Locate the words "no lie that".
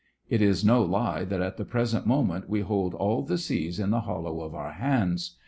0.65-1.43